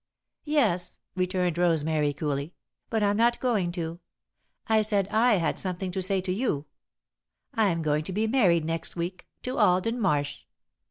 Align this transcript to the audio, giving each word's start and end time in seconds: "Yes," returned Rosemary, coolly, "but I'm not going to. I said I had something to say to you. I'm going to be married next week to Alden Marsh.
"Yes," 0.47 0.97
returned 1.15 1.59
Rosemary, 1.59 2.11
coolly, 2.11 2.55
"but 2.89 3.03
I'm 3.03 3.17
not 3.17 3.39
going 3.39 3.71
to. 3.73 3.99
I 4.65 4.81
said 4.81 5.07
I 5.09 5.33
had 5.33 5.59
something 5.59 5.91
to 5.91 6.01
say 6.01 6.21
to 6.21 6.31
you. 6.31 6.65
I'm 7.53 7.83
going 7.83 8.03
to 8.05 8.11
be 8.11 8.25
married 8.25 8.65
next 8.65 8.95
week 8.95 9.27
to 9.43 9.59
Alden 9.59 9.99
Marsh. 9.99 10.47